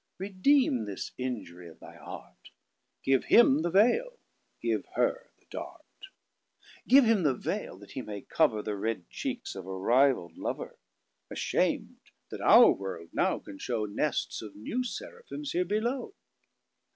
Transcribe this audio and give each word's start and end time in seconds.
Redeem 0.17 0.85
this 0.85 1.11
injury 1.19 1.69
of 1.69 1.79
thy 1.79 1.95
art; 1.95 2.49
Give 3.03 3.25
Him 3.25 3.61
the 3.61 3.69
vail, 3.69 4.17
give 4.59 4.83
her 4.95 5.29
the 5.37 5.45
dart. 5.51 6.07
Give 6.87 7.05
Him 7.05 7.21
the 7.21 7.35
vail; 7.35 7.77
that 7.77 7.91
he 7.91 8.01
may 8.01 8.23
coverThe 8.23 8.81
Red 8.81 9.07
cheeks 9.11 9.53
of 9.53 9.67
a 9.67 9.77
rivall'd 9.79 10.39
lover. 10.39 10.79
Asham'd 11.31 11.99
that 12.31 12.41
our 12.41 12.71
world, 12.71 13.09
now, 13.13 13.37
can 13.37 13.59
showNests 13.59 14.41
of 14.41 14.55
new 14.55 14.83
Seraphims 14.83 15.51
here 15.51 15.65
below. 15.65 16.15